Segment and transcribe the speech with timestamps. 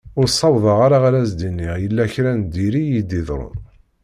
[0.19, 3.59] Ur sawḍeɣ ara ad as-iniɣ yella kra n diri iyi-d-iḍerrun.